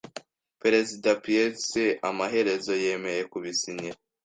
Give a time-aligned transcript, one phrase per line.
[0.61, 3.97] Perezida Pierce amaherezo yemeye kubisinyira.